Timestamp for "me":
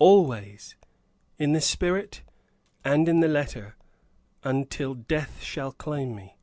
6.16-6.36